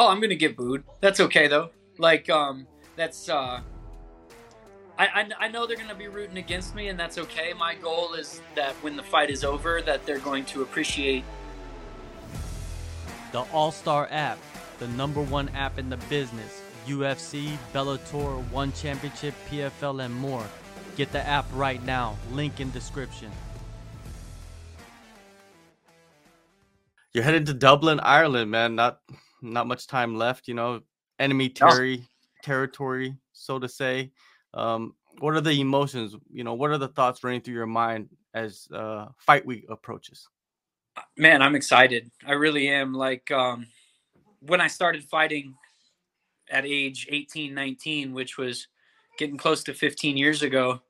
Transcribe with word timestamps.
Oh, 0.00 0.08
I'm 0.08 0.18
gonna 0.18 0.34
get 0.34 0.56
booed. 0.56 0.82
That's 1.02 1.20
okay 1.20 1.46
though. 1.46 1.68
Like, 1.98 2.30
um, 2.30 2.66
that's 2.96 3.28
uh, 3.28 3.60
I, 4.98 5.06
I 5.06 5.28
I 5.40 5.48
know 5.48 5.66
they're 5.66 5.76
gonna 5.76 5.94
be 5.94 6.08
rooting 6.08 6.38
against 6.38 6.74
me, 6.74 6.88
and 6.88 6.98
that's 6.98 7.18
okay. 7.18 7.52
My 7.52 7.74
goal 7.74 8.14
is 8.14 8.40
that 8.54 8.72
when 8.76 8.96
the 8.96 9.02
fight 9.02 9.28
is 9.28 9.44
over, 9.44 9.82
that 9.82 10.06
they're 10.06 10.18
going 10.18 10.46
to 10.46 10.62
appreciate 10.62 11.22
The 13.32 13.40
All 13.52 13.70
Star 13.70 14.08
app, 14.10 14.38
the 14.78 14.88
number 14.88 15.20
one 15.20 15.50
app 15.50 15.78
in 15.78 15.90
the 15.90 15.98
business. 16.08 16.62
UFC, 16.86 17.58
Bellator, 17.74 18.42
One 18.52 18.72
Championship, 18.72 19.34
PFL, 19.50 20.02
and 20.02 20.14
more. 20.14 20.46
Get 20.96 21.12
the 21.12 21.20
app 21.26 21.44
right 21.52 21.84
now. 21.84 22.16
Link 22.32 22.58
in 22.58 22.70
description. 22.70 23.30
You're 27.12 27.24
headed 27.24 27.44
to 27.46 27.52
Dublin, 27.52 28.00
Ireland, 28.00 28.50
man. 28.50 28.76
Not 28.76 29.02
not 29.42 29.66
much 29.66 29.86
time 29.86 30.16
left. 30.16 30.48
You 30.48 30.54
know, 30.54 30.80
enemy 31.18 31.48
No. 31.48 31.68
terry 31.68 32.04
territory, 32.42 33.16
so 33.32 33.58
to 33.58 33.68
say. 33.68 34.10
Um, 34.54 34.94
what 35.18 35.34
are 35.34 35.40
the 35.40 35.60
emotions? 35.60 36.16
You 36.32 36.44
know, 36.44 36.54
what 36.54 36.70
are 36.70 36.78
the 36.78 36.88
thoughts 36.88 37.22
running 37.24 37.40
through 37.40 37.54
your 37.54 37.66
mind 37.66 38.08
as 38.34 38.68
uh, 38.74 39.06
fight 39.18 39.44
week 39.44 39.66
approaches? 39.68 40.28
man 41.16 41.40
i'm 41.40 41.54
excited 41.54 42.10
i 42.26 42.32
really 42.32 42.68
am 42.68 42.92
like 42.92 43.30
um 43.30 43.66
when 44.40 44.60
i 44.60 44.66
started 44.66 45.02
fighting 45.04 45.54
at 46.50 46.66
age 46.66 47.06
18 47.10 47.54
19 47.54 48.12
which 48.12 48.36
was 48.36 48.66
getting 49.18 49.36
close 49.36 49.62
to 49.64 49.72
15 49.72 50.16
years 50.16 50.42
ago 50.42 50.80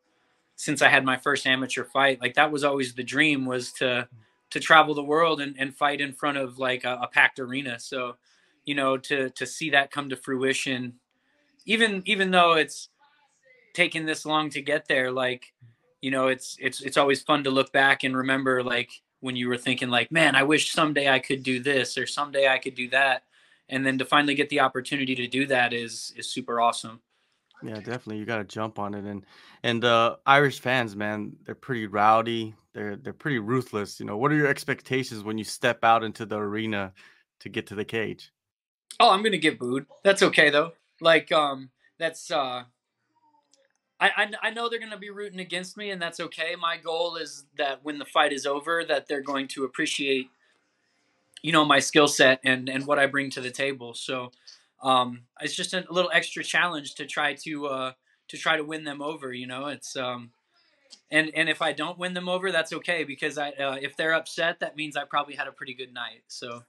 since 0.56 0.82
i 0.82 0.88
had 0.88 1.05
my 1.05 1.16
first 1.16 1.46
amateur 1.46 1.84
fight 1.84 2.20
like 2.20 2.34
that 2.34 2.50
was 2.50 2.64
always 2.64 2.94
the 2.94 3.05
dream 3.05 3.44
was 3.44 3.72
to 3.72 4.08
to 4.50 4.58
travel 4.58 4.94
the 4.94 5.02
world 5.05 5.41
and, 5.41 5.55
and 5.58 5.77
fight 5.77 6.00
in 6.00 6.12
front 6.12 6.38
of 6.38 6.58
like 6.58 6.84
a, 6.84 6.98
a 7.02 7.06
packed 7.06 7.38
arena 7.38 7.78
so 7.78 8.16
you 8.64 8.74
know 8.74 8.96
to 8.96 9.30
to 9.30 9.46
see 9.46 9.70
that 9.70 9.91
come 9.91 10.09
to 10.09 10.16
fruition 10.16 10.95
even 11.66 12.02
even 12.06 12.30
though 12.30 12.52
it's 12.52 12.89
taken 13.75 14.06
this 14.06 14.27
long 14.27 14.50
to 14.50 14.61
get 14.61 14.86
there 14.89 15.11
like 15.11 15.53
you 16.00 16.11
know 16.11 16.28
it's 16.28 16.56
it's 16.61 16.81
it's 16.81 16.97
always 16.97 17.22
fun 17.22 17.44
to 17.44 17.50
look 17.50 17.72
back 17.72 18.05
and 18.05 18.16
remember 18.16 18.62
like 18.62 18.91
when 19.20 19.36
you 19.36 19.48
were 19.48 19.56
thinking 19.56 19.88
like 19.88 20.11
man 20.11 20.34
i 20.34 20.42
wish 20.42 20.72
someday 20.72 21.08
i 21.08 21.19
could 21.19 21.42
do 21.42 21.61
this 21.61 21.97
or 21.97 22.06
someday 22.06 22.48
i 22.48 22.58
could 22.58 22.75
do 22.75 22.88
that 22.88 23.22
and 23.69 23.86
then 23.86 23.98
to 23.98 24.05
finally 24.05 24.34
get 24.34 24.48
the 24.48 24.61
opportunity 24.61 25.14
to 25.14 25.27
do 25.27 25.47
that 25.47 25.72
is 25.72 26.12
is 26.16 26.28
super 26.28 26.61
awesome 26.61 27.00
Yeah, 27.62 27.75
definitely. 27.75 28.19
You 28.19 28.25
got 28.25 28.38
to 28.38 28.44
jump 28.44 28.78
on 28.78 28.94
it, 28.94 29.05
and 29.05 29.25
and 29.62 29.84
uh, 29.84 30.16
Irish 30.25 30.61
fans, 30.61 30.97
man, 30.97 31.36
they're 31.44 31.55
pretty 31.55 31.86
rowdy. 31.86 32.55
They're 32.72 32.97
they're 32.97 33.12
pretty 33.12 33.38
ruthless. 33.38 34.00
You 34.00 34.06
know, 34.06 34.16
what 34.16 34.33
are 34.33 34.36
your 34.36 34.47
expectations 34.47 35.22
when 35.22 35.36
you 35.36 35.44
step 35.44 35.84
out 35.84 36.03
into 36.03 36.25
the 36.25 36.38
arena 36.38 36.92
to 37.41 37.48
get 37.48 37.66
to 37.66 37.75
the 37.75 37.84
cage? 37.84 38.33
Oh 38.98 39.10
i'm 39.10 39.22
gonna 39.22 39.38
get 39.38 39.58
booed 39.58 39.86
that's 40.02 40.22
okay 40.22 40.50
though 40.50 40.72
like 41.00 41.30
um 41.33 41.70
that's 41.98 42.30
uh 42.30 42.64
I, 44.00 44.10
I, 44.16 44.30
I 44.44 44.50
know 44.50 44.69
they're 44.69 44.80
to 44.80 44.97
be 44.97 45.10
rooting 45.10 45.41
against 45.41 45.77
me, 45.77 45.91
and 45.91 46.00
that's 46.00 46.20
okay. 46.20 46.56
My 46.58 46.78
goal 46.78 47.16
is 47.16 47.44
that 47.58 47.84
when 47.84 47.98
the 47.98 48.06
fight 48.06 48.32
is 48.32 48.47
over, 48.47 48.82
that 48.88 49.06
they're 49.06 49.20
going 49.20 49.47
to 49.48 49.64
appreciate, 49.64 50.30
you 51.42 51.52
know, 51.52 51.64
my 51.64 51.80
skill 51.80 52.08
set 52.08 52.41
and 52.42 52.69
and 52.69 52.86
what 52.86 52.98
I 52.98 53.06
bring 53.06 53.30
to 53.32 53.41
the 53.42 53.50
table. 53.50 53.92
So, 53.92 54.32
um, 54.82 55.22
it's 55.41 55.54
just 55.54 55.75
a 55.75 55.84
little 55.91 56.10
extra 56.14 56.42
challenge 56.42 56.94
to 56.94 57.06
try 57.06 57.34
to 57.44 57.66
uh, 57.66 57.92
to 58.28 58.38
try 58.38 58.56
to 58.56 58.64
win 58.64 58.84
them 58.84 59.02
over. 59.02 59.34
You 59.34 59.47
know, 59.47 59.66
it's 59.66 59.97
um, 59.97 60.30
and 61.10 61.30
and 61.34 61.50
if 61.50 61.60
I 61.60 61.72
don't 61.72 61.98
win 61.98 62.14
them 62.14 62.28
over, 62.28 62.50
that's 62.50 62.72
okay 62.72 63.04
because 63.04 63.36
I 63.36 63.50
uh, 63.50 63.77
if 63.80 63.97
they're 63.97 64.14
upset, 64.14 64.60
that 64.60 64.77
means 64.77 64.97
I 64.97 65.04
probably 65.04 65.34
had 65.34 65.47
a 65.47 65.52
pretty 65.52 65.75
good 65.75 65.92
night. 65.92 66.22
So. 66.28 66.62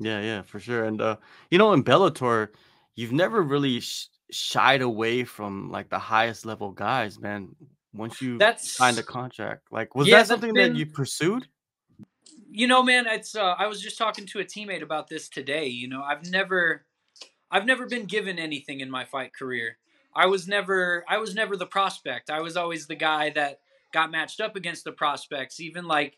Yeah, 0.00 0.20
yeah, 0.20 0.42
for 0.42 0.60
sure. 0.60 0.84
And 0.84 1.00
uh, 1.00 1.16
you 1.50 1.58
know, 1.58 1.72
in 1.72 1.82
Bellator, 1.82 2.48
you've 2.94 3.12
never 3.12 3.42
really 3.42 3.80
sh- 3.80 4.06
shied 4.30 4.82
away 4.82 5.24
from 5.24 5.70
like 5.70 5.88
the 5.88 5.98
highest 5.98 6.46
level 6.46 6.70
guys, 6.70 7.18
man. 7.18 7.54
Once 7.94 8.20
you 8.22 8.38
That's 8.38 8.70
signed 8.70 8.98
a 8.98 9.02
contract, 9.02 9.72
like 9.72 9.94
was 9.94 10.06
Yeah, 10.06 10.18
that 10.18 10.26
something 10.28 10.54
been- 10.54 10.72
that 10.74 10.78
you 10.78 10.86
pursued? 10.86 11.46
you 12.50 12.66
know 12.66 12.82
man 12.82 13.06
it's 13.06 13.34
uh, 13.36 13.54
i 13.58 13.66
was 13.66 13.80
just 13.80 13.98
talking 13.98 14.24
to 14.24 14.40
a 14.40 14.44
teammate 14.44 14.82
about 14.82 15.06
this 15.06 15.28
today 15.28 15.66
you 15.66 15.86
know 15.86 16.02
i've 16.02 16.28
never 16.30 16.84
i've 17.50 17.66
never 17.66 17.86
been 17.86 18.06
given 18.06 18.38
anything 18.38 18.80
in 18.80 18.90
my 18.90 19.04
fight 19.04 19.34
career 19.34 19.76
i 20.14 20.24
was 20.24 20.48
never 20.48 21.04
i 21.08 21.18
was 21.18 21.34
never 21.34 21.56
the 21.56 21.66
prospect 21.66 22.30
i 22.30 22.40
was 22.40 22.56
always 22.56 22.86
the 22.86 22.94
guy 22.94 23.28
that 23.30 23.60
got 23.92 24.10
matched 24.10 24.40
up 24.40 24.56
against 24.56 24.84
the 24.84 24.92
prospects 24.92 25.60
even 25.60 25.84
like 25.86 26.16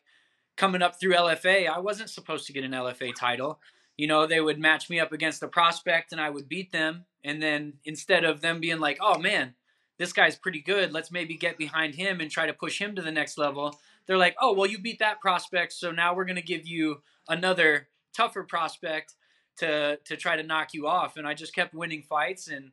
coming 0.60 0.82
up 0.82 0.98
through 1.00 1.14
lfa 1.14 1.68
i 1.68 1.78
wasn't 1.78 2.10
supposed 2.10 2.46
to 2.46 2.52
get 2.52 2.64
an 2.64 2.72
lfa 2.72 3.14
title 3.14 3.58
you 3.96 4.06
know 4.06 4.26
they 4.26 4.40
would 4.40 4.58
match 4.58 4.90
me 4.90 5.00
up 5.00 5.12
against 5.12 5.40
the 5.40 5.48
prospect 5.48 6.12
and 6.12 6.20
i 6.20 6.30
would 6.30 6.48
beat 6.48 6.70
them 6.72 7.04
and 7.24 7.42
then 7.42 7.74
instead 7.84 8.24
of 8.24 8.40
them 8.40 8.60
being 8.60 8.78
like 8.78 8.98
oh 9.00 9.18
man 9.18 9.54
this 9.98 10.12
guy's 10.12 10.36
pretty 10.36 10.60
good 10.60 10.92
let's 10.92 11.10
maybe 11.10 11.34
get 11.34 11.58
behind 11.58 11.94
him 11.94 12.20
and 12.20 12.30
try 12.30 12.46
to 12.46 12.52
push 12.52 12.80
him 12.80 12.94
to 12.94 13.02
the 13.02 13.12
next 13.12 13.38
level 13.38 13.78
they're 14.10 14.18
like, 14.18 14.34
oh, 14.40 14.52
well, 14.52 14.68
you 14.68 14.80
beat 14.80 14.98
that 14.98 15.20
prospect, 15.20 15.72
so 15.72 15.92
now 15.92 16.16
we're 16.16 16.24
going 16.24 16.34
to 16.34 16.42
give 16.42 16.66
you 16.66 17.00
another 17.28 17.86
tougher 18.12 18.42
prospect 18.42 19.14
to 19.58 19.98
to 20.04 20.16
try 20.16 20.34
to 20.34 20.42
knock 20.42 20.74
you 20.74 20.88
off. 20.88 21.16
And 21.16 21.28
I 21.28 21.34
just 21.34 21.54
kept 21.54 21.74
winning 21.74 22.02
fights, 22.02 22.48
and 22.48 22.72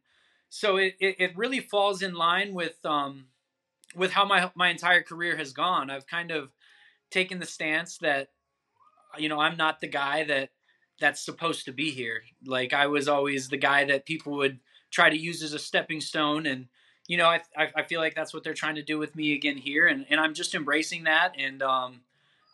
so 0.50 0.78
it 0.78 0.96
it, 1.00 1.16
it 1.20 1.38
really 1.38 1.60
falls 1.60 2.02
in 2.02 2.16
line 2.16 2.56
with 2.56 2.84
um 2.86 3.26
with 3.96 4.14
how 4.14 4.26
my 4.26 4.50
my 4.56 4.70
entire 4.70 5.04
career 5.04 5.38
has 5.38 5.54
gone. 5.54 5.92
I've 5.92 6.08
kind 6.08 6.32
of 6.32 6.50
taken 7.12 7.40
the 7.40 7.46
stance 7.46 7.98
that 8.00 8.30
you 9.18 9.30
know 9.30 9.40
I'm 9.40 9.58
not 9.58 9.82
the 9.82 9.88
guy 9.88 10.24
that 10.26 10.50
that's 11.00 11.24
supposed 11.24 11.66
to 11.66 11.72
be 11.72 11.92
here. 11.92 12.24
Like 12.46 12.74
I 12.74 12.88
was 12.88 13.08
always 13.08 13.50
the 13.50 13.58
guy 13.58 13.86
that 13.86 14.06
people 14.06 14.34
would 14.34 14.60
try 14.92 15.10
to 15.10 15.18
use 15.18 15.44
as 15.44 15.54
a 15.54 15.60
stepping 15.60 16.02
stone 16.02 16.46
and 16.46 16.68
you 17.08 17.16
know, 17.16 17.26
I, 17.26 17.42
I 17.58 17.68
I 17.78 17.84
feel 17.84 18.02
like 18.02 18.16
that's 18.16 18.34
what 18.34 18.44
they're 18.44 18.54
trying 18.54 18.76
to 18.76 18.84
do 18.84 19.00
with 19.00 19.16
me 19.16 19.34
again 19.34 19.58
here, 19.58 19.88
and, 19.88 20.06
and 20.10 20.20
I'm 20.20 20.34
just 20.34 20.54
embracing 20.54 21.06
that. 21.06 21.34
And 21.40 21.64
um, 21.64 22.02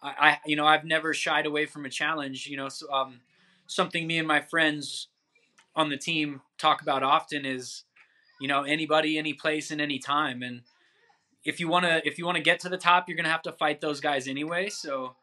I, 0.02 0.14
I 0.20 0.40
you 0.46 0.56
know 0.56 0.66
I've 0.66 0.86
never 0.86 1.14
shied 1.14 1.46
away 1.46 1.66
from 1.66 1.86
a 1.86 1.90
challenge. 1.90 2.48
You 2.48 2.58
know, 2.58 2.70
so, 2.70 2.92
um, 2.92 3.22
something 3.68 4.06
me 4.06 4.20
and 4.20 4.28
my 4.28 4.42
friends 4.42 5.08
on 5.76 5.90
the 5.90 5.98
team 5.98 6.42
talk 6.60 6.84
about 6.84 7.02
often 7.02 7.46
is, 7.46 7.84
you 8.40 8.48
know, 8.48 8.62
anybody, 8.62 9.18
any 9.18 9.34
place, 9.34 9.72
and 9.72 9.82
any 9.82 9.98
time. 9.98 10.44
And 10.44 10.62
if 11.46 11.60
you 11.60 11.68
wanna 11.68 12.02
if 12.06 12.18
you 12.18 12.26
wanna 12.26 12.42
get 12.42 12.60
to 12.62 12.70
the 12.70 12.78
top, 12.78 13.08
you're 13.08 13.18
gonna 13.18 13.30
have 13.30 13.42
to 13.44 13.52
fight 13.52 13.82
those 13.82 14.00
guys 14.00 14.28
anyway. 14.28 14.70
So, 14.70 15.16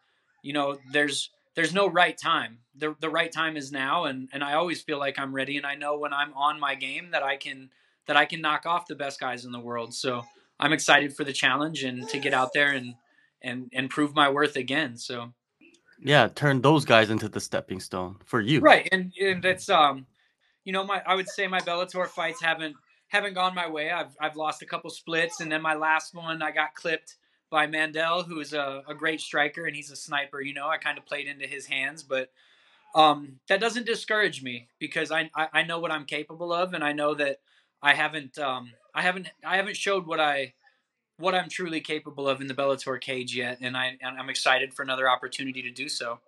you 0.42 0.52
know, 0.52 0.78
there's 0.92 1.30
there's 1.54 1.74
no 1.74 1.88
right 1.88 2.16
time. 2.16 2.58
The 2.74 2.94
the 3.00 3.10
right 3.10 3.30
time 3.32 3.56
is 3.56 3.72
now, 3.72 4.04
and 4.04 4.28
and 4.32 4.44
I 4.44 4.54
always 4.54 4.80
feel 4.82 4.98
like 4.98 5.18
I'm 5.18 5.34
ready, 5.34 5.56
and 5.56 5.66
I 5.66 5.74
know 5.74 5.98
when 5.98 6.12
I'm 6.12 6.32
on 6.34 6.60
my 6.60 6.74
game 6.74 7.10
that 7.12 7.22
I 7.22 7.36
can 7.36 7.70
that 8.06 8.16
I 8.16 8.24
can 8.24 8.40
knock 8.40 8.66
off 8.66 8.86
the 8.86 8.94
best 8.94 9.20
guys 9.20 9.44
in 9.44 9.52
the 9.52 9.60
world. 9.60 9.94
So 9.94 10.24
I'm 10.58 10.72
excited 10.72 11.14
for 11.14 11.24
the 11.24 11.32
challenge 11.32 11.84
and 11.84 12.08
to 12.08 12.18
get 12.18 12.34
out 12.34 12.52
there 12.52 12.72
and 12.72 12.94
and 13.42 13.70
and 13.72 13.88
prove 13.88 14.14
my 14.14 14.28
worth 14.28 14.56
again. 14.56 14.96
So 14.96 15.32
Yeah, 16.02 16.28
turn 16.28 16.60
those 16.60 16.84
guys 16.84 17.10
into 17.10 17.28
the 17.28 17.40
stepping 17.40 17.80
stone 17.80 18.16
for 18.24 18.40
you. 18.40 18.60
right, 18.60 18.88
and 18.92 19.12
and 19.20 19.44
it's 19.44 19.68
um, 19.68 20.06
you 20.64 20.72
know, 20.72 20.84
my 20.84 21.02
I 21.06 21.14
would 21.14 21.28
say 21.28 21.46
my 21.46 21.60
Bellator 21.60 22.06
fights 22.06 22.40
haven't 22.42 22.76
haven't 23.10 23.34
gone 23.34 23.54
my 23.54 23.68
way. 23.68 23.90
I've 23.90 24.16
I've 24.20 24.36
lost 24.36 24.62
a 24.62 24.66
couple 24.66 24.90
splits, 24.90 25.40
and 25.40 25.52
then 25.52 25.60
my 25.60 25.74
last 25.74 26.14
one 26.14 26.42
I 26.42 26.50
got 26.50 26.74
clipped 26.74 27.16
by 27.50 27.66
Mandel, 27.66 28.22
who 28.22 28.40
is 28.40 28.52
a, 28.52 28.82
a 28.88 28.94
great 28.94 29.20
striker 29.20 29.66
and 29.66 29.74
he's 29.74 29.90
a 29.90 29.96
sniper. 29.96 30.40
You 30.40 30.54
know, 30.54 30.68
I 30.68 30.78
kind 30.78 30.96
of 30.96 31.04
played 31.04 31.26
into 31.26 31.46
his 31.46 31.66
hands, 31.66 32.04
but 32.04 32.30
um, 32.94 33.40
that 33.48 33.60
doesn't 33.60 33.86
discourage 33.86 34.42
me 34.42 34.68
because 34.78 35.10
I, 35.10 35.30
I 35.34 35.48
I 35.52 35.62
know 35.64 35.80
what 35.80 35.90
I'm 35.90 36.04
capable 36.04 36.52
of, 36.52 36.72
and 36.72 36.82
I 36.82 36.92
know 36.92 37.14
that 37.14 37.40
I 37.82 37.94
haven't 37.94 38.38
um 38.38 38.72
I 38.94 39.02
haven't 39.02 39.28
I 39.44 39.56
haven't 39.56 39.76
showed 39.76 40.06
what 40.06 40.20
I 40.20 40.54
what 41.18 41.34
I'm 41.34 41.48
truly 41.48 41.80
capable 41.80 42.28
of 42.28 42.40
in 42.40 42.46
the 42.46 42.54
Bellator 42.54 43.00
cage 43.00 43.34
yet, 43.34 43.58
and 43.60 43.76
I 43.76 43.98
and 44.00 44.18
I'm 44.18 44.30
excited 44.30 44.72
for 44.72 44.82
another 44.82 45.08
opportunity 45.10 45.62
to 45.62 45.70
do 45.70 45.88
so. 45.88 46.20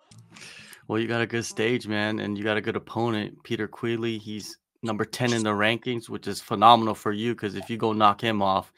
Well, 0.89 1.01
you 1.01 1.07
got 1.07 1.23
a 1.23 1.27
good 1.27 1.45
stage, 1.45 1.87
man, 1.87 2.19
and 2.19 2.37
you 2.37 2.43
got 2.43 2.57
a 2.57 2.61
good 2.61 2.77
opponent, 2.77 3.43
Peter 3.45 3.69
Queally. 3.69 4.19
He's 4.19 4.59
number 4.83 5.05
10 5.05 5.33
in 5.33 5.43
the 5.43 5.51
rankings, 5.51 6.09
which 6.09 6.27
is 6.27 6.41
phenomenal 6.41 6.95
for 6.95 7.13
you 7.13 7.35
because 7.35 7.55
if 7.55 7.71
you 7.71 7.77
go 7.77 7.93
knock 7.93 8.21
him 8.21 8.43
off, 8.43 8.73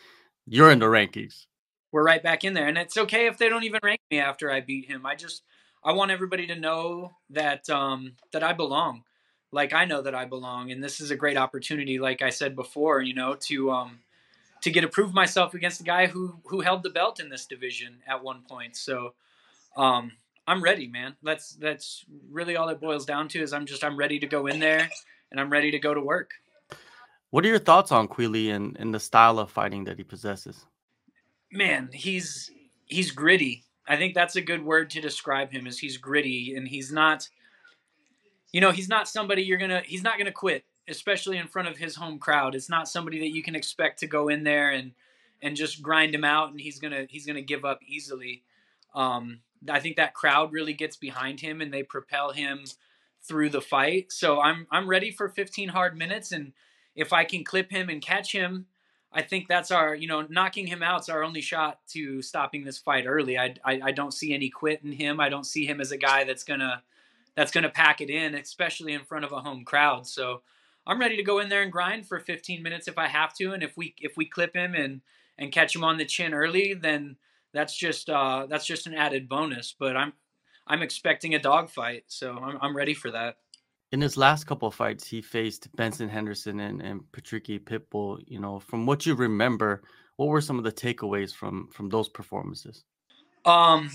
you're 0.47 0.71
in 0.71 0.79
the 0.79 0.87
rankings. 0.87 1.47
We're 1.93 2.05
right 2.05 2.23
back 2.23 2.45
in 2.45 2.55
there, 2.55 2.67
and 2.67 2.77
it's 2.77 2.97
okay 2.97 3.27
if 3.27 3.39
they 3.39 3.49
don't 3.49 3.65
even 3.65 3.81
rank 3.83 4.01
me 4.11 4.19
after 4.19 4.51
I 4.51 4.61
beat 4.61 4.87
him. 4.87 5.07
I 5.07 5.15
just 5.15 5.43
I 5.85 5.93
want 5.93 6.11
everybody 6.11 6.47
to 6.49 6.57
know 6.57 7.13
that 7.31 7.71
um 7.71 8.15
that 8.33 8.43
I 8.43 8.53
belong. 8.53 9.05
Like 9.53 9.73
I 9.73 9.85
know 9.85 10.03
that 10.03 10.15
I 10.15 10.25
belong, 10.25 10.73
and 10.73 10.83
this 10.83 11.01
is 11.01 11.13
a 11.13 11.17
great 11.17 11.37
opportunity. 11.37 12.01
Like 12.01 12.21
I 12.21 12.31
said 12.31 12.57
before, 12.57 13.01
you 13.01 13.15
know, 13.15 13.37
to 13.43 13.71
um 13.71 14.01
to 14.63 14.71
get 14.71 14.81
to 14.81 14.89
prove 14.89 15.15
myself 15.15 15.55
against 15.55 15.79
the 15.79 15.85
guy 15.85 16.09
who 16.09 16.41
who 16.47 16.61
held 16.61 16.83
the 16.83 16.91
belt 16.91 17.21
in 17.21 17.29
this 17.29 17.47
division 17.47 17.99
at 18.09 18.25
one 18.25 18.43
point. 18.43 18.77
So 18.77 19.15
um 19.77 20.13
I'm 20.47 20.63
ready, 20.63 20.89
man. 20.89 21.15
That's 21.23 21.55
that's 21.55 22.05
really 22.31 22.57
all 22.57 22.69
it 22.71 22.81
boils 22.81 23.07
down 23.07 23.29
to 23.29 23.41
is 23.41 23.53
I'm 23.53 23.67
just 23.67 23.85
I'm 23.85 23.97
ready 23.97 24.19
to 24.19 24.27
go 24.27 24.49
in 24.49 24.59
there 24.59 24.91
and 25.35 25.41
I'm 25.41 25.51
ready 25.51 25.73
to 25.73 25.81
go 25.81 25.93
to 25.93 26.01
work. 26.01 26.31
What 27.31 27.45
are 27.45 27.49
your 27.49 27.59
thoughts 27.59 27.91
on 27.91 28.07
Queally 28.07 28.51
and, 28.51 28.77
and 28.79 28.95
the 28.95 29.01
style 29.01 29.41
of 29.41 29.51
fighting 29.51 29.83
that 29.85 29.99
he 29.99 30.05
possesses? 30.05 30.65
Man, 31.51 31.91
he's 31.93 32.53
he's 32.87 33.11
gritty. 33.11 33.65
I 33.89 33.97
think 33.97 34.15
that's 34.15 34.37
a 34.37 34.41
good 34.41 34.65
word 34.65 34.91
to 34.91 35.01
describe 35.01 35.51
him 35.51 35.67
is 35.67 35.81
he's 35.81 35.97
gritty 35.97 36.55
and 36.57 36.69
he's 36.69 36.93
not 36.93 37.29
you 38.55 38.61
know, 38.61 38.71
he's 38.71 38.89
not 38.89 39.09
somebody 39.09 39.43
you're 39.43 39.59
gonna. 39.59 39.83
He's 39.85 40.05
not 40.05 40.17
gonna 40.17 40.31
quit, 40.31 40.65
especially 40.87 41.39
in 41.39 41.49
front 41.49 41.67
of 41.67 41.77
his 41.77 41.97
home 41.97 42.21
crowd. 42.21 42.55
It's 42.55 42.71
not 42.71 42.89
somebody 42.89 43.19
that 43.19 43.35
you 43.35 43.43
can 43.43 43.57
expect 43.57 43.99
to 43.99 44.07
go 44.07 44.29
in 44.29 44.45
there 44.45 44.71
and 44.71 44.93
and 45.43 45.57
just 45.57 45.83
grind 45.83 46.15
him 46.15 46.23
out, 46.23 46.53
and 46.53 46.61
he's 46.61 46.79
gonna 46.79 47.07
he's 47.11 47.27
gonna 47.27 47.43
give 47.43 47.65
up 47.65 47.81
easily. 47.85 48.45
Um, 48.95 49.41
I 49.69 49.81
think 49.81 49.97
that 49.97 50.15
crowd 50.15 50.53
really 50.53 50.73
gets 50.73 50.97
behind 50.97 51.41
him, 51.41 51.61
and 51.61 51.75
they 51.75 51.83
propel 51.83 52.31
him 52.31 52.65
through 53.27 53.51
the 53.51 53.61
fight. 53.61 54.13
So 54.13 54.41
I'm 54.41 54.67
I'm 54.71 54.89
ready 54.89 55.11
for 55.11 55.29
15 55.29 55.71
hard 55.71 55.97
minutes, 55.97 56.33
and 56.33 56.53
if 56.95 57.13
I 57.13 57.25
can 57.25 57.45
clip 57.45 57.71
him 57.71 57.89
and 57.89 58.01
catch 58.01 58.33
him, 58.33 58.67
I 59.13 59.23
think 59.23 59.49
that's 59.49 59.71
our 59.71 59.95
you 59.95 60.07
know 60.07 60.27
knocking 60.29 60.67
him 60.67 60.83
out's 60.83 61.09
our 61.09 61.23
only 61.23 61.41
shot 61.41 61.81
to 61.89 62.23
stopping 62.23 62.65
this 62.65 62.79
fight 62.79 63.05
early. 63.07 63.39
I 63.39 63.55
I, 63.65 63.81
I 63.85 63.91
don't 63.93 64.15
see 64.15 64.35
any 64.35 64.51
quit 64.51 64.83
in 64.83 64.93
him. 64.93 65.21
I 65.21 65.29
don't 65.29 65.47
see 65.47 65.67
him 65.67 65.81
as 65.81 65.93
a 65.93 65.97
guy 65.97 66.25
that's 66.25 66.45
gonna 66.45 66.83
that's 67.35 67.53
gonna 67.53 67.71
pack 67.71 68.01
it 68.01 68.11
in, 68.11 68.35
especially 68.35 68.93
in 68.93 69.05
front 69.05 69.25
of 69.25 69.33
a 69.33 69.41
home 69.41 69.65
crowd. 69.65 70.07
So 70.07 70.43
I'm 70.87 71.01
ready 71.01 71.17
to 71.17 71.23
go 71.23 71.39
in 71.39 71.49
there 71.49 71.63
and 71.63 71.73
grind 71.73 72.07
for 72.07 72.21
15 72.21 72.63
minutes 72.63 72.89
if 72.89 72.99
I 72.99 73.09
have 73.09 73.35
to, 73.35 73.53
and 73.53 73.63
if 73.63 73.77
we 73.77 73.95
if 74.01 74.17
we 74.17 74.27
clip 74.27 74.55
him 74.55 74.75
and 74.75 75.01
and 75.39 75.51
catch 75.51 75.75
him 75.75 75.85
on 75.85 75.97
the 75.97 76.05
chin 76.05 76.35
early, 76.35 76.75
then 76.75 77.17
that's 77.53 77.77
just 77.77 78.11
uh, 78.11 78.47
that's 78.49 78.67
just 78.67 78.87
an 78.87 78.95
added 78.95 79.29
bonus. 79.29 79.75
But 79.79 79.97
I'm 79.97 80.13
I'm 80.67 80.83
expecting 80.83 81.35
a 81.35 81.39
dogfight, 81.39 82.05
so 82.09 82.39
I'm 82.39 82.59
I'm 82.61 82.77
ready 82.77 82.95
for 82.95 83.11
that. 83.11 83.37
In 83.93 84.01
his 84.01 84.17
last 84.17 84.45
couple 84.47 84.67
of 84.67 84.75
fights, 84.75 85.07
he 85.07 85.23
faced 85.23 85.69
Benson 85.77 86.09
Henderson 86.09 86.61
and, 86.61 86.81
and 86.81 87.03
Patricky 87.13 87.61
Pitbull. 87.61 88.19
You 88.27 88.41
know, 88.41 88.59
from 88.59 88.87
what 88.87 89.07
you 89.07 89.15
remember, 89.15 89.83
what 90.17 90.29
were 90.29 90.41
some 90.41 90.59
of 90.59 90.65
the 90.65 90.73
takeaways 90.73 91.35
from 91.35 91.69
from 91.69 91.89
those 91.91 92.09
performances? 92.09 92.85
Um, 93.45 93.91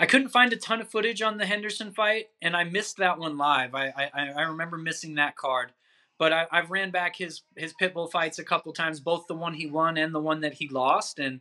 I 0.00 0.06
couldn't 0.06 0.28
find 0.28 0.52
a 0.52 0.56
ton 0.56 0.80
of 0.80 0.90
footage 0.90 1.22
on 1.22 1.38
the 1.38 1.46
Henderson 1.46 1.92
fight, 1.92 2.26
and 2.42 2.56
I 2.56 2.64
missed 2.64 2.96
that 2.98 3.18
one 3.18 3.38
live. 3.38 3.74
I 3.74 3.92
I, 3.96 4.28
I 4.36 4.42
remember 4.42 4.76
missing 4.76 5.14
that 5.14 5.36
card, 5.36 5.72
but 6.18 6.32
I, 6.32 6.46
I've 6.50 6.70
ran 6.70 6.90
back 6.90 7.16
his 7.16 7.42
his 7.56 7.72
Pitbull 7.80 8.10
fights 8.10 8.38
a 8.38 8.44
couple 8.44 8.72
times, 8.72 9.00
both 9.00 9.26
the 9.26 9.34
one 9.34 9.54
he 9.54 9.66
won 9.66 9.96
and 9.96 10.14
the 10.14 10.20
one 10.20 10.40
that 10.40 10.54
he 10.54 10.68
lost, 10.68 11.18
and 11.18 11.40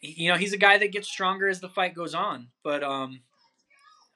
you 0.00 0.30
know 0.30 0.36
he's 0.36 0.52
a 0.52 0.58
guy 0.58 0.78
that 0.78 0.92
gets 0.92 1.08
stronger 1.08 1.48
as 1.48 1.60
the 1.60 1.68
fight 1.68 1.94
goes 1.94 2.14
on. 2.14 2.48
But 2.62 2.82
um, 2.82 3.20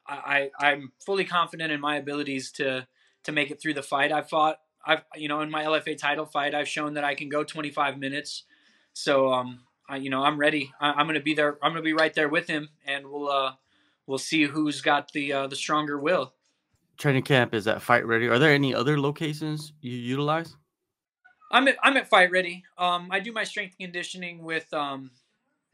I, 0.07 0.51
I'm 0.59 0.91
fully 1.03 1.25
confident 1.25 1.71
in 1.71 1.79
my 1.79 1.97
abilities 1.97 2.51
to 2.53 2.87
to 3.23 3.31
make 3.31 3.51
it 3.51 3.61
through 3.61 3.73
the 3.73 3.83
fight. 3.83 4.11
I've 4.11 4.29
fought, 4.29 4.59
I've 4.85 5.03
you 5.15 5.27
know, 5.27 5.41
in 5.41 5.49
my 5.49 5.63
LFA 5.63 5.97
title 5.97 6.25
fight, 6.25 6.53
I've 6.53 6.67
shown 6.67 6.93
that 6.93 7.03
I 7.03 7.15
can 7.15 7.27
go 7.27 7.43
25 7.43 7.97
minutes. 7.97 8.43
So 8.93 9.33
um, 9.33 9.61
I, 9.89 9.97
you 9.97 10.09
know, 10.09 10.23
I'm 10.23 10.37
ready. 10.37 10.71
I, 10.79 11.01
am 11.01 11.07
going 11.07 11.15
to 11.15 11.23
be 11.23 11.33
there. 11.33 11.57
I'm 11.61 11.71
going 11.71 11.83
to 11.83 11.87
be 11.87 11.93
right 11.93 12.13
there 12.13 12.29
with 12.29 12.47
him, 12.47 12.69
and 12.85 13.07
we'll 13.07 13.29
uh, 13.29 13.53
we'll 14.05 14.17
see 14.17 14.43
who's 14.43 14.81
got 14.81 15.11
the 15.11 15.33
uh, 15.33 15.47
the 15.47 15.55
stronger 15.55 15.99
will. 15.99 16.33
Training 16.97 17.23
camp 17.23 17.53
is 17.53 17.67
at 17.67 17.81
Fight 17.81 18.05
Ready. 18.05 18.27
Are 18.27 18.39
there 18.39 18.53
any 18.53 18.73
other 18.73 18.99
locations 18.99 19.73
you 19.81 19.97
utilize? 19.97 20.55
I'm 21.51 21.67
at 21.67 21.77
I'm 21.83 21.97
at 21.97 22.07
Fight 22.07 22.31
Ready. 22.31 22.63
Um, 22.77 23.09
I 23.11 23.19
do 23.19 23.31
my 23.31 23.43
strength 23.43 23.75
conditioning 23.79 24.43
with 24.43 24.71
um, 24.73 25.11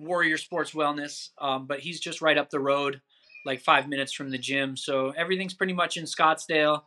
Warrior 0.02 0.38
Sports 0.38 0.72
Wellness, 0.72 1.30
um, 1.40 1.68
but 1.68 1.80
he's 1.80 2.00
just 2.00 2.22
right 2.22 2.38
up 2.38 2.50
the 2.50 2.60
road 2.60 3.02
like 3.46 3.62
five 3.62 3.88
minutes 3.88 4.14
from 4.14 4.30
the 4.30 4.38
gym. 4.38 4.78
So 4.78 5.10
everything's 5.12 5.54
pretty 5.54 5.74
much 5.74 5.98
in 5.98 6.06
Scottsdale. 6.06 6.84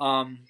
Um, 0.00 0.40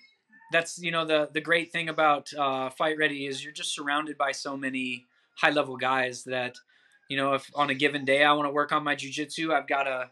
that's 0.53 0.79
you 0.79 0.91
know 0.91 1.05
the 1.05 1.29
the 1.33 1.41
great 1.41 1.73
thing 1.73 1.89
about 1.89 2.33
uh, 2.37 2.71
Fight 2.71 2.99
Ready 2.99 3.27
is 3.27 3.43
you're 3.43 3.53
just 3.53 3.75
surrounded 3.75 4.19
by 4.19 4.33
so 4.33 4.57
many 4.57 5.07
high 5.37 5.51
level 5.51 5.77
guys 5.77 6.25
that 6.25 6.57
you 7.09 7.17
know 7.17 7.35
if 7.35 7.51
on 7.55 7.71
a 7.71 7.75
given 7.75 8.05
day 8.05 8.25
I 8.25 8.33
want 8.33 8.49
to 8.49 8.53
work 8.53 8.73
on 8.73 8.85
my 8.85 8.97
jujitsu, 8.97 9.53
I've 9.53 9.69
got 9.69 9.87
a 9.87 10.09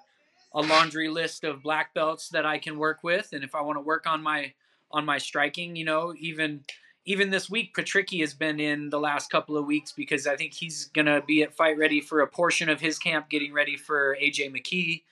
a 0.55 0.62
laundry 0.62 1.09
list 1.09 1.45
of 1.45 1.62
black 1.62 1.93
belts 1.93 2.31
that 2.31 2.47
I 2.47 2.59
can 2.59 2.79
work 2.79 3.00
with, 3.03 3.29
and 3.33 3.45
if 3.45 3.55
I 3.55 3.62
want 3.62 3.77
to 3.77 3.83
work 3.83 4.06
on 4.06 4.23
my 4.23 4.53
on 4.91 5.05
my 5.05 5.19
striking, 5.19 5.77
you 5.77 5.85
know, 5.85 6.15
even 6.19 6.62
even 7.09 7.31
this 7.31 7.51
week, 7.51 7.75
Patricky 7.75 8.21
has 8.21 8.35
been 8.35 8.61
in 8.61 8.91
the 8.91 9.01
last 9.01 9.31
couple 9.31 9.57
of 9.57 9.67
weeks 9.67 9.93
because 9.93 10.27
I 10.27 10.37
think 10.37 10.55
he's 10.55 10.87
gonna 10.87 11.23
be 11.27 11.43
at 11.43 11.55
Fight 11.55 11.77
Ready 11.77 12.01
for 12.01 12.21
a 12.21 12.27
portion 12.27 12.69
of 12.69 12.81
his 12.81 12.99
camp, 12.99 13.29
getting 13.29 13.53
ready 13.53 13.77
for 13.77 14.17
AJ 14.23 14.53
McKee 14.53 15.03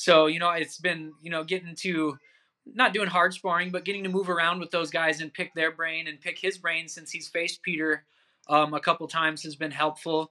so, 0.00 0.28
you 0.28 0.38
know, 0.38 0.48
it's 0.52 0.78
been, 0.78 1.12
you 1.20 1.28
know, 1.28 1.44
getting 1.44 1.74
to 1.74 2.18
not 2.64 2.94
doing 2.94 3.08
hard 3.08 3.34
sparring, 3.34 3.70
but 3.70 3.84
getting 3.84 4.02
to 4.04 4.08
move 4.08 4.30
around 4.30 4.58
with 4.58 4.70
those 4.70 4.90
guys 4.90 5.20
and 5.20 5.30
pick 5.30 5.52
their 5.52 5.72
brain 5.72 6.08
and 6.08 6.18
pick 6.18 6.38
his 6.38 6.56
brain 6.56 6.88
since 6.88 7.10
he's 7.10 7.28
faced 7.28 7.62
Peter 7.62 8.06
um, 8.48 8.72
a 8.72 8.80
couple 8.80 9.06
times 9.06 9.42
has 9.42 9.56
been 9.56 9.70
helpful. 9.70 10.30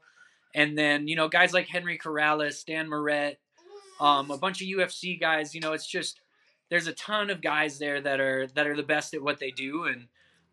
And 0.56 0.76
then, 0.76 1.08
you 1.08 1.16
know, 1.16 1.28
guys 1.28 1.54
like 1.54 1.68
Henry 1.68 2.00
Corrales, 2.00 2.66
Dan 2.66 2.90
Moret, 2.90 3.38
um, 4.00 4.32
a 4.32 4.40
bunch 4.40 4.60
of 4.60 4.68
UFC 4.68 5.20
guys, 5.20 5.54
you 5.54 5.62
know, 5.62 5.74
it's 5.74 5.86
just 5.86 6.22
there's 6.72 6.88
a 6.88 6.94
ton 6.94 7.30
of 7.30 7.40
guys 7.40 7.78
there 7.78 8.02
that 8.02 8.20
are 8.20 8.48
that 8.48 8.66
are 8.66 8.76
the 8.76 8.82
best 8.82 9.14
at 9.14 9.22
what 9.22 9.40
they 9.40 9.52
do 9.52 9.84
and 9.84 10.08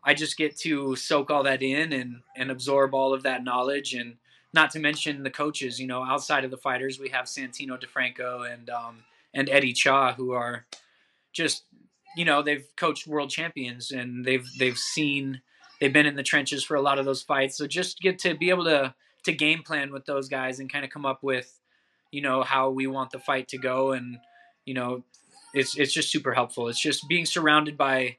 I 0.07 0.13
just 0.13 0.37
get 0.37 0.55
to 0.59 0.95
soak 0.95 1.29
all 1.29 1.43
that 1.43 1.61
in 1.61 1.91
and 1.91 2.21
and 2.37 2.49
absorb 2.49 2.93
all 2.93 3.13
of 3.13 3.23
that 3.23 3.43
knowledge 3.43 3.93
and 3.93 4.15
not 4.53 4.71
to 4.71 4.79
mention 4.79 5.23
the 5.23 5.29
coaches. 5.29 5.81
You 5.81 5.87
know, 5.87 6.01
outside 6.01 6.45
of 6.45 6.49
the 6.49 6.55
fighters, 6.55 6.97
we 6.97 7.09
have 7.09 7.25
Santino 7.25 7.77
DeFranco 7.77 8.49
and 8.51 8.69
um, 8.69 9.03
and 9.33 9.49
Eddie 9.49 9.73
Cha, 9.73 10.13
who 10.13 10.31
are 10.31 10.65
just 11.33 11.65
you 12.15 12.23
know 12.23 12.41
they've 12.41 12.65
coached 12.77 13.05
world 13.05 13.29
champions 13.29 13.91
and 13.91 14.23
they've 14.23 14.47
they've 14.57 14.77
seen 14.77 15.41
they've 15.81 15.91
been 15.91 16.05
in 16.05 16.15
the 16.15 16.23
trenches 16.23 16.63
for 16.63 16.75
a 16.75 16.81
lot 16.81 16.99
of 16.99 17.05
those 17.05 17.21
fights. 17.21 17.57
So 17.57 17.67
just 17.67 17.99
get 17.99 18.17
to 18.19 18.33
be 18.33 18.49
able 18.49 18.63
to 18.63 18.95
to 19.25 19.33
game 19.33 19.61
plan 19.61 19.91
with 19.91 20.05
those 20.05 20.29
guys 20.29 20.61
and 20.61 20.71
kind 20.71 20.85
of 20.85 20.89
come 20.89 21.05
up 21.05 21.21
with 21.21 21.59
you 22.11 22.21
know 22.21 22.43
how 22.43 22.69
we 22.69 22.87
want 22.87 23.11
the 23.11 23.19
fight 23.19 23.49
to 23.49 23.57
go 23.57 23.91
and 23.91 24.19
you 24.63 24.73
know 24.73 25.03
it's 25.53 25.77
it's 25.77 25.91
just 25.91 26.09
super 26.09 26.33
helpful. 26.33 26.69
It's 26.69 26.81
just 26.81 27.09
being 27.09 27.25
surrounded 27.25 27.77
by 27.77 28.15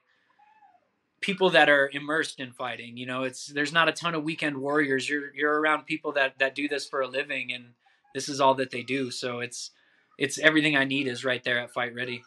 people 1.21 1.51
that 1.51 1.69
are 1.69 1.91
immersed 1.93 2.41
in 2.41 2.53
fighting. 2.53 2.97
You 2.97 3.07
know, 3.07 3.25
it's 3.25 3.47
there's 3.47 3.73
not 3.73 3.89
a 3.89 3.93
ton 3.93 4.15
of 4.15 4.25
weekend 4.25 4.59
warriors. 4.59 5.09
You're 5.09 5.35
you're 5.35 5.61
around 5.61 5.87
people 5.87 6.13
that 6.13 6.39
that 6.39 6.55
do 6.55 6.69
this 6.69 6.89
for 6.89 7.01
a 7.01 7.09
living, 7.09 7.53
and 7.53 7.75
this 8.15 8.29
is 8.29 8.41
all 8.41 8.55
that 8.55 8.71
they 8.71 8.83
do. 8.83 9.11
So 9.11 9.41
it's 9.41 9.71
it's 10.19 10.39
everything 10.39 10.77
I 10.77 10.85
need 10.85 11.07
is 11.07 11.25
right 11.25 11.43
there 11.43 11.59
at 11.59 11.73
Fight 11.73 11.95
Ready. 11.95 12.23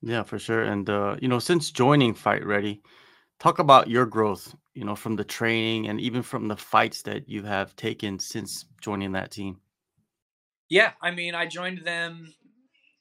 Yeah, 0.00 0.22
for 0.22 0.38
sure. 0.38 0.62
And 0.62 0.88
uh, 0.88 1.16
you 1.20 1.28
know, 1.28 1.38
since 1.38 1.70
joining 1.70 2.14
Fight 2.14 2.44
Ready, 2.44 2.82
talk 3.38 3.58
about 3.58 3.88
your 3.88 4.06
growth. 4.06 4.54
You 4.74 4.84
know, 4.84 4.94
from 4.94 5.16
the 5.16 5.24
training 5.24 5.88
and 5.88 6.00
even 6.00 6.22
from 6.22 6.46
the 6.46 6.56
fights 6.56 7.02
that 7.02 7.28
you 7.28 7.42
have 7.42 7.74
taken 7.74 8.20
since 8.20 8.66
joining 8.80 9.10
that 9.12 9.32
team. 9.32 9.58
Yeah, 10.68 10.92
I 11.02 11.10
mean, 11.10 11.34
I 11.34 11.46
joined 11.46 11.78
them 11.84 12.32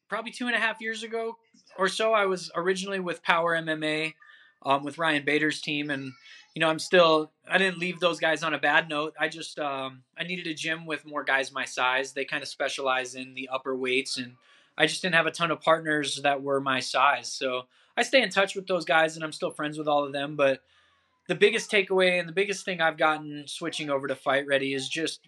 probably 0.10 0.32
two 0.32 0.48
and 0.48 0.56
a 0.56 0.60
half 0.60 0.82
years 0.82 1.04
ago 1.04 1.38
or 1.78 1.88
so. 1.88 2.14
I 2.14 2.26
was 2.26 2.50
originally 2.56 3.00
with 3.00 3.22
Power 3.22 3.56
MMA 3.56 4.14
um, 4.64 4.84
with 4.84 4.98
Ryan 4.98 5.24
Bader's 5.24 5.62
team, 5.62 5.90
and 5.90 6.12
you 6.56 6.60
know 6.60 6.70
I'm 6.70 6.80
still 6.80 7.32
I 7.50 7.58
didn't 7.58 7.80
leave 7.80 8.00
those 8.00 8.20
guys 8.20 8.44
on 8.44 8.54
a 8.54 8.60
bad 8.60 8.90
note. 8.90 9.14
I 9.20 9.28
just 9.28 9.60
um, 9.60 10.04
I 10.18 10.24
needed 10.24 10.48
a 10.48 10.54
gym 10.54 10.86
with 10.86 11.06
more 11.06 11.24
guys 11.24 11.52
my 11.52 11.66
size. 11.66 12.14
They 12.14 12.26
kind 12.26 12.44
of 12.44 12.50
specialize 12.50 13.16
in 13.16 13.34
the 13.34 13.50
upper 13.52 13.76
weights, 13.76 14.18
and 14.18 14.34
I 14.78 14.88
just 14.88 15.02
didn't 15.02 15.16
have 15.16 15.28
a 15.28 15.32
ton 15.32 15.52
of 15.52 15.62
partners 15.62 16.22
that 16.24 16.42
were 16.42 16.62
my 16.62 16.80
size. 16.80 17.32
So 17.32 17.64
I 17.96 18.04
stay 18.04 18.22
in 18.22 18.30
touch 18.30 18.56
with 18.56 18.68
those 18.68 18.86
guys, 18.86 19.16
and 19.16 19.24
I'm 19.24 19.32
still 19.32 19.52
friends 19.52 19.78
with 19.78 19.88
all 19.88 20.04
of 20.04 20.14
them. 20.14 20.36
But 20.36 20.62
the 21.28 21.36
biggest 21.36 21.72
takeaway 21.72 22.20
and 22.20 22.28
the 22.28 22.34
biggest 22.34 22.66
thing 22.66 22.82
I've 22.82 22.98
gotten 22.98 23.48
switching 23.48 23.90
over 23.90 24.08
to 24.08 24.16
Fight 24.16 24.48
Ready 24.48 24.74
is 24.74 24.88
just 24.88 25.22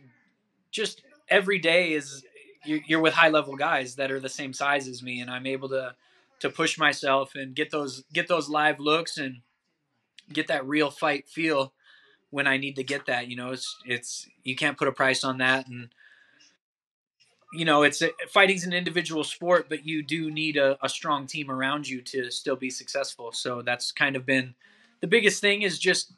just 0.71 1.01
every 1.27 1.59
day 1.59 1.93
is 1.93 2.23
you're 2.65 2.99
with 2.99 3.13
high 3.13 3.29
level 3.29 3.55
guys 3.55 3.95
that 3.95 4.11
are 4.11 4.19
the 4.19 4.29
same 4.29 4.53
size 4.53 4.87
as 4.87 5.01
me, 5.01 5.21
and 5.21 5.29
I'm 5.29 5.45
able 5.45 5.69
to 5.69 5.95
to 6.39 6.49
push 6.49 6.77
myself 6.77 7.35
and 7.35 7.55
get 7.55 7.71
those 7.71 8.03
get 8.13 8.27
those 8.27 8.49
live 8.49 8.79
looks 8.79 9.17
and 9.17 9.41
get 10.31 10.47
that 10.47 10.67
real 10.67 10.89
fight 10.89 11.27
feel 11.27 11.73
when 12.29 12.47
I 12.47 12.57
need 12.57 12.75
to 12.75 12.83
get 12.83 13.05
that. 13.07 13.27
You 13.27 13.35
know, 13.35 13.51
it's 13.51 13.77
it's 13.85 14.27
you 14.43 14.55
can't 14.55 14.77
put 14.77 14.87
a 14.87 14.91
price 14.91 15.23
on 15.23 15.39
that, 15.39 15.67
and 15.67 15.89
you 17.53 17.65
know, 17.65 17.83
it's 17.83 18.03
fighting's 18.29 18.65
an 18.65 18.73
individual 18.73 19.23
sport, 19.23 19.67
but 19.69 19.85
you 19.85 20.03
do 20.03 20.29
need 20.29 20.57
a, 20.57 20.77
a 20.83 20.89
strong 20.89 21.25
team 21.25 21.49
around 21.49 21.87
you 21.87 22.01
to 22.01 22.29
still 22.29 22.55
be 22.55 22.69
successful. 22.69 23.31
So 23.31 23.61
that's 23.61 23.91
kind 23.91 24.15
of 24.15 24.25
been 24.25 24.55
the 25.01 25.07
biggest 25.07 25.41
thing 25.41 25.63
is 25.63 25.79
just 25.79 26.13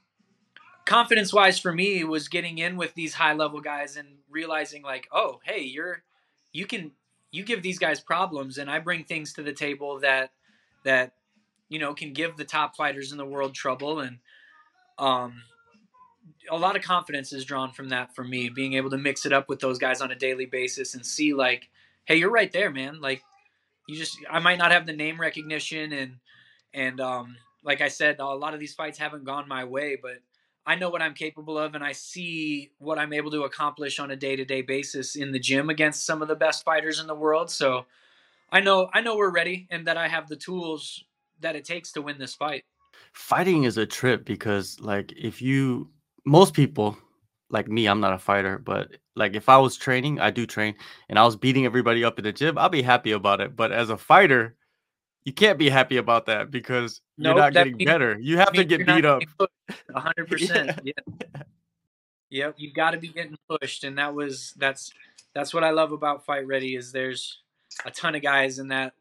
confidence 0.86 1.32
wise 1.34 1.60
for 1.60 1.72
me 1.72 2.04
was 2.04 2.28
getting 2.28 2.58
in 2.58 2.75
with 2.75 2.94
these 2.96 3.13
high 3.13 3.34
level 3.34 3.62
guys 3.62 3.96
and 3.96 4.08
realizing 4.30 4.82
like, 4.82 5.08
oh, 5.12 5.40
hey, 5.44 5.62
you're 5.62 6.04
you 6.51 6.66
can 6.66 6.92
you 7.31 7.43
give 7.43 7.63
these 7.63 7.79
guys 7.79 8.00
problems 8.00 8.57
and 8.57 8.69
I 8.69 8.79
bring 8.79 9.03
things 9.03 9.33
to 9.33 9.43
the 9.43 9.53
table 9.53 10.00
that 10.00 10.31
that 10.83 11.13
you 11.69 11.79
know 11.79 11.93
can 11.93 12.13
give 12.13 12.38
the 12.38 12.45
top 12.45 12.75
fighters 12.75 13.11
in 13.11 13.17
the 13.17 13.25
world 13.25 13.55
trouble 13.55 14.00
and 14.00 14.19
um 15.00 15.41
a 16.50 16.57
lot 16.57 16.75
of 16.75 16.81
confidence 16.81 17.33
is 17.33 17.45
drawn 17.45 17.71
from 17.71 17.89
that 17.89 18.13
for 18.15 18.23
me 18.23 18.50
being 18.50 18.73
able 18.73 18.89
to 18.89 18.97
mix 18.97 19.25
it 19.25 19.33
up 19.33 19.50
with 19.50 19.59
those 19.59 19.79
guys 19.79 20.01
on 20.01 20.11
a 20.11 20.15
daily 20.15 20.45
basis 20.45 20.93
and 20.93 21.05
see 21.05 21.33
like 21.33 21.69
hey 22.05 22.15
you're 22.15 22.31
right 22.31 22.51
there 22.51 22.71
man. 22.71 23.00
Like 23.01 23.23
you 23.88 23.97
just 23.97 24.17
I 24.29 24.39
might 24.39 24.57
not 24.57 24.71
have 24.71 24.85
the 24.85 24.93
name 24.93 25.19
recognition 25.19 25.91
and 25.93 26.15
and 26.73 27.00
um 27.00 27.38
like 27.63 27.81
I 27.81 27.88
said 27.88 28.19
a 28.19 28.25
lot 28.25 28.53
of 28.53 28.59
these 28.59 28.73
fights 28.73 28.97
haven't 28.97 29.23
gone 29.23 29.47
my 29.47 29.63
way 29.63 29.97
but 30.01 30.19
I 30.65 30.75
know 30.75 30.89
what 30.89 31.01
I'm 31.01 31.13
capable 31.13 31.58
of 31.58 31.75
and 31.75 31.84
I 31.84 31.91
see 31.91 32.72
what 32.77 33.00
I'm 33.00 33.13
able 33.13 33.32
to 33.32 33.44
accomplish 33.44 34.00
on 34.00 34.12
a 34.12 34.15
day 34.15 34.36
to 34.36 34.46
day 34.46 34.62
basis 34.62 35.15
in 35.15 35.32
the 35.32 35.39
gym 35.39 35.70
against 35.70 36.06
some 36.06 36.22
of 36.22 36.27
the 36.27 36.36
best 36.36 36.63
fighters 36.63 37.00
in 37.00 37.08
the 37.08 37.15
world. 37.15 37.50
So 37.50 37.86
I 38.51 38.60
know 38.60 38.89
I 38.94 39.01
know 39.01 39.18
we're 39.18 39.32
ready 39.32 39.68
and 39.72 39.88
that 39.88 39.98
I 39.98 40.08
have 40.08 40.27
the 40.27 40.36
tools 40.36 41.03
that 41.39 41.56
it 41.56 41.65
takes 41.65 41.91
to 41.94 42.01
win 42.01 42.20
this 42.20 42.36
fight. 42.36 42.63
Fighting 43.13 43.63
is 43.63 43.77
a 43.77 43.86
trip 43.86 44.25
because 44.25 44.80
like 44.80 45.12
if 45.13 45.41
you 45.41 45.89
most 46.25 46.53
people 46.53 46.98
like 47.50 47.68
me, 47.68 47.88
I'm 47.88 48.00
not 48.00 48.13
a 48.13 48.20
fighter, 48.20 48.58
but 48.58 48.91
like 49.15 49.36
if 49.36 49.50
I 49.50 49.58
was 49.58 49.75
training, 49.75 50.20
I 50.20 50.32
do 50.32 50.46
train 50.46 50.75
and 51.10 51.20
I 51.20 51.25
was 51.25 51.36
beating 51.36 51.65
everybody 51.65 52.03
up 52.03 52.18
in 52.20 52.24
the 52.24 52.32
gym, 52.32 52.58
I'll 52.58 52.70
be 52.70 52.82
happy 52.82 53.12
about 53.12 53.41
it. 53.41 53.56
But 53.56 53.72
as 53.72 53.89
a 53.89 53.98
fighter, 53.98 54.56
you 55.25 55.34
can't 55.34 55.58
be 55.60 55.70
happy 55.70 55.98
about 55.98 56.25
that 56.28 56.50
because 56.51 57.01
you're 57.18 57.36
not 57.36 57.54
getting 57.54 57.78
means- 57.78 57.88
better. 57.90 58.18
You 58.20 58.38
have 58.38 58.54
to 58.54 58.63
get 58.63 58.86
beat 58.86 59.06
up. 59.06 59.20
getting 59.20 59.36
pushed 59.38 59.82
A 59.94 60.00
hundred 60.00 60.28
percent. 60.30 60.80
Yeah. 60.84 60.94
Yep, 62.30 62.56
You've 62.58 62.74
got 62.74 62.92
to 62.92 62.98
be 62.98 63.10
getting 63.10 63.38
pushed, 63.50 63.84
and 63.84 63.98
that 63.98 64.16
was 64.16 64.54
that's 64.58 64.92
that's 65.36 65.54
what 65.54 65.63
I 65.63 65.72
love 65.72 65.92
about 65.92 66.25
Fight 66.25 66.48
Ready 66.48 66.75
is 66.75 66.92
there's 66.92 67.40
a 67.86 67.92
ton 67.92 68.16
of 68.16 68.22
guys 68.22 68.58
in 68.60 68.70
that 68.70 68.94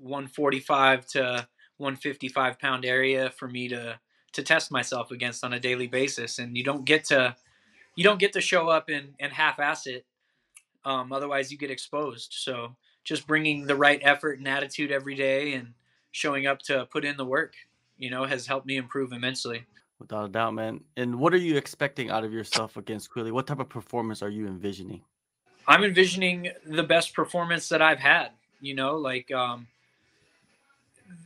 145 0.00 1.06
to 1.08 1.48
155 1.78 2.58
pound 2.58 2.84
area 2.84 3.30
for 3.30 3.48
me 3.48 3.68
to 3.68 3.98
to 4.32 4.42
test 4.42 4.70
myself 4.70 5.10
against 5.12 5.44
on 5.44 5.54
a 5.54 5.60
daily 5.60 5.86
basis, 5.86 6.38
and 6.38 6.56
you 6.56 6.62
don't 6.64 6.84
get 6.84 7.04
to 7.06 7.34
you 7.96 8.04
don't 8.04 8.20
get 8.20 8.32
to 8.34 8.40
show 8.40 8.68
up 8.68 8.88
and 8.90 9.14
and 9.18 9.32
half 9.32 9.58
ass 9.58 9.86
it. 9.86 10.04
Um, 10.84 11.10
otherwise, 11.12 11.50
you 11.50 11.56
get 11.56 11.70
exposed. 11.70 12.34
So 12.38 12.76
just 13.04 13.26
bringing 13.26 13.66
the 13.66 13.76
right 13.76 14.00
effort 14.02 14.38
and 14.38 14.48
attitude 14.48 14.90
every 14.90 15.14
day, 15.14 15.54
and 15.54 15.74
showing 16.12 16.46
up 16.46 16.60
to 16.62 16.86
put 16.86 17.04
in 17.04 17.16
the 17.16 17.24
work, 17.24 17.54
you 17.98 18.10
know, 18.10 18.24
has 18.24 18.46
helped 18.46 18.66
me 18.66 18.76
improve 18.76 19.12
immensely. 19.12 19.64
Without 19.98 20.24
a 20.24 20.28
doubt, 20.28 20.54
man. 20.54 20.80
And 20.96 21.18
what 21.18 21.32
are 21.32 21.38
you 21.38 21.56
expecting 21.56 22.10
out 22.10 22.24
of 22.24 22.32
yourself 22.32 22.76
against 22.76 23.10
Queally? 23.10 23.30
What 23.30 23.46
type 23.46 23.60
of 23.60 23.68
performance 23.68 24.22
are 24.22 24.28
you 24.28 24.46
envisioning? 24.46 25.02
I'm 25.66 25.84
envisioning 25.84 26.50
the 26.66 26.82
best 26.82 27.14
performance 27.14 27.68
that 27.68 27.80
I've 27.80 28.00
had. 28.00 28.30
You 28.60 28.74
know, 28.74 28.96
like 28.96 29.30
um, 29.32 29.66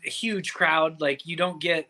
huge 0.02 0.52
crowd. 0.52 1.00
Like 1.00 1.26
you 1.26 1.36
don't 1.36 1.60
get 1.60 1.88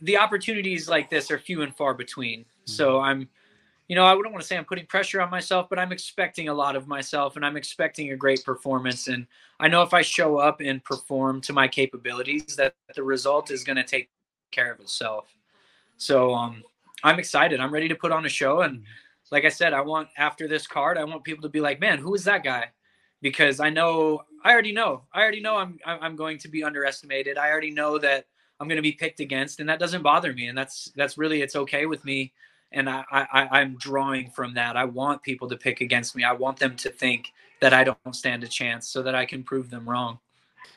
the 0.00 0.18
opportunities 0.18 0.88
like 0.88 1.10
this 1.10 1.30
are 1.30 1.38
few 1.38 1.62
and 1.62 1.74
far 1.74 1.94
between. 1.94 2.44
So 2.64 3.00
I'm, 3.00 3.28
you 3.88 3.94
know, 3.94 4.04
I 4.04 4.14
wouldn't 4.14 4.32
want 4.32 4.42
to 4.42 4.46
say 4.46 4.56
I'm 4.56 4.64
putting 4.64 4.86
pressure 4.86 5.20
on 5.20 5.30
myself, 5.30 5.68
but 5.68 5.78
I'm 5.78 5.92
expecting 5.92 6.48
a 6.48 6.54
lot 6.54 6.74
of 6.74 6.88
myself, 6.88 7.36
and 7.36 7.46
I'm 7.46 7.56
expecting 7.56 8.10
a 8.10 8.16
great 8.16 8.44
performance. 8.44 9.06
And 9.06 9.26
I 9.60 9.68
know 9.68 9.82
if 9.82 9.94
I 9.94 10.02
show 10.02 10.38
up 10.38 10.60
and 10.60 10.82
perform 10.82 11.40
to 11.42 11.52
my 11.52 11.68
capabilities, 11.68 12.56
that 12.56 12.74
the 12.94 13.02
result 13.04 13.50
is 13.50 13.62
going 13.62 13.76
to 13.76 13.84
take 13.84 14.10
care 14.50 14.72
of 14.72 14.80
itself. 14.80 15.26
So 15.98 16.34
um, 16.34 16.64
I'm 17.04 17.18
excited. 17.18 17.60
I'm 17.60 17.72
ready 17.72 17.88
to 17.88 17.94
put 17.94 18.10
on 18.10 18.26
a 18.26 18.28
show, 18.28 18.62
and 18.62 18.82
like 19.30 19.44
I 19.44 19.48
said, 19.48 19.72
I 19.72 19.80
want 19.80 20.08
after 20.16 20.48
this 20.48 20.66
card, 20.66 20.98
I 20.98 21.04
want 21.04 21.24
people 21.24 21.42
to 21.42 21.48
be 21.48 21.60
like, 21.60 21.80
"Man, 21.80 21.98
who 21.98 22.14
is 22.14 22.24
that 22.24 22.44
guy?" 22.44 22.70
Because 23.22 23.60
I 23.60 23.70
know, 23.70 24.22
I 24.44 24.52
already 24.52 24.72
know, 24.72 25.02
I 25.12 25.22
already 25.22 25.40
know 25.40 25.56
I'm 25.56 25.78
I'm 25.84 26.16
going 26.16 26.38
to 26.38 26.48
be 26.48 26.64
underestimated. 26.64 27.38
I 27.38 27.50
already 27.50 27.70
know 27.70 27.98
that 27.98 28.26
I'm 28.58 28.68
going 28.68 28.76
to 28.76 28.82
be 28.82 28.92
picked 28.92 29.20
against, 29.20 29.60
and 29.60 29.68
that 29.68 29.78
doesn't 29.78 30.02
bother 30.02 30.32
me, 30.32 30.48
and 30.48 30.58
that's 30.58 30.92
that's 30.96 31.18
really 31.18 31.42
it's 31.42 31.56
okay 31.56 31.86
with 31.86 32.04
me. 32.04 32.32
And 32.76 32.90
I, 32.90 33.04
I 33.10 33.48
I'm 33.60 33.76
drawing 33.78 34.28
from 34.28 34.52
that. 34.54 34.76
I 34.76 34.84
want 34.84 35.22
people 35.22 35.48
to 35.48 35.56
pick 35.56 35.80
against 35.80 36.14
me. 36.14 36.24
I 36.24 36.32
want 36.32 36.58
them 36.58 36.76
to 36.76 36.90
think 36.90 37.32
that 37.60 37.72
I 37.72 37.84
don't 37.84 38.14
stand 38.14 38.44
a 38.44 38.48
chance, 38.48 38.86
so 38.86 39.02
that 39.02 39.14
I 39.14 39.24
can 39.24 39.42
prove 39.42 39.70
them 39.70 39.88
wrong. 39.88 40.18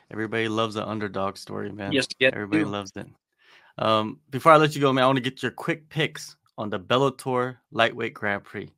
Everybody 0.10 0.48
loves 0.48 0.76
the 0.76 0.88
underdog 0.88 1.36
story, 1.38 1.72
man. 1.74 1.92
Yes, 1.92 2.08
yes, 2.18 2.32
Everybody 2.34 2.64
do. 2.64 2.70
loves 2.70 2.94
it. 2.96 3.06
Um, 3.78 4.20
before 4.30 4.54
I 4.54 4.58
let 4.58 4.76
you 4.76 4.82
go, 4.82 4.94
man, 4.94 5.04
I 5.04 5.08
want 5.08 5.18
to 5.18 5.22
get 5.30 5.44
your 5.44 5.52
quick 5.52 5.90
picks 5.90 6.38
on 6.58 6.70
the 6.70 6.80
Bellator 6.80 7.58
Lightweight 7.72 8.14
Grand 8.14 8.46
Prix. 8.46 8.72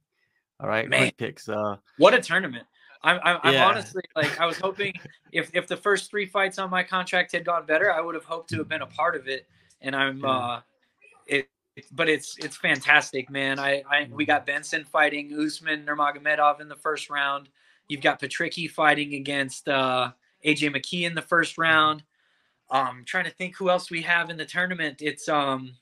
All 0.60 0.68
right, 0.68 0.90
Man. 0.90 1.00
quick 1.00 1.18
picks. 1.18 1.48
Uh, 1.48 1.78
What 1.98 2.16
a 2.16 2.22
tournament! 2.22 2.66
I'm, 3.04 3.20
I'm, 3.24 3.40
I'm 3.44 3.62
honestly 3.62 4.02
like 4.16 4.40
I 4.40 4.48
was 4.48 4.58
hoping 4.58 4.94
if 5.32 5.52
if 5.54 5.68
the 5.68 5.78
first 5.78 6.10
three 6.10 6.26
fights 6.26 6.58
on 6.58 6.72
my 6.72 6.82
contract 6.82 7.34
had 7.34 7.46
gone 7.46 7.68
better, 7.68 7.94
I 7.94 8.02
would 8.02 8.16
have 8.16 8.26
hoped 8.26 8.50
to 8.50 8.58
have 8.58 8.68
been 8.68 8.82
a 8.82 8.88
part 8.88 9.16
of 9.16 9.28
it. 9.28 9.48
And 9.82 9.96
I'm 9.96 10.20
Yeah. 10.22 10.28
uh, 10.28 10.62
it, 11.28 11.50
but 11.92 12.10
it's 12.10 12.38
it's 12.38 12.58
fantastic, 12.58 13.30
man. 13.30 13.60
I, 13.60 13.84
I 13.90 14.10
we 14.12 14.26
got 14.26 14.46
Benson 14.46 14.84
fighting 14.84 15.34
Usman 15.34 15.86
Nurmagomedov 15.86 16.60
in 16.62 16.68
the 16.68 16.76
first 16.76 17.10
round. 17.10 17.50
You've 17.88 18.02
got 18.02 18.22
Patricky 18.22 18.70
fighting 18.70 19.16
against 19.16 19.68
uh, 19.68 20.12
AJ 20.46 20.76
McKee 20.76 21.04
in 21.04 21.16
the 21.16 21.22
first 21.22 21.58
round. 21.58 22.04
Um, 22.70 23.04
trying 23.06 23.26
to 23.26 23.32
think 23.32 23.58
who 23.58 23.70
else 23.70 23.92
we 23.92 24.02
have 24.04 24.30
in 24.30 24.38
the 24.38 24.46
tournament. 24.46 25.02
It's 25.02 25.28
um 25.28 25.74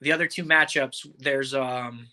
the 0.00 0.12
other 0.12 0.26
two 0.26 0.44
matchups. 0.44 1.06
There's 1.18 1.54
um 1.54 2.08